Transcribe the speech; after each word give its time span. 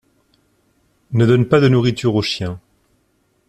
Ne 1.11 1.27
donne 1.27 1.45
pas 1.47 1.59
de 1.59 1.67
nourriture 1.67 2.15
aux 2.15 2.23
chiens. 2.23 2.59